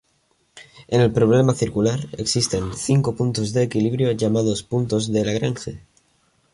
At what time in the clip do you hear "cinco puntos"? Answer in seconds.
2.73-3.53